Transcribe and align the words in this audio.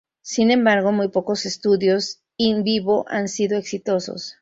Sin 0.23 0.49
embargo, 0.49 0.91
muy 0.91 1.09
pocos 1.09 1.45
estudios 1.45 2.21
in 2.35 2.63
vivo 2.63 3.05
han 3.07 3.27
sido 3.27 3.55
exitosos. 3.59 4.37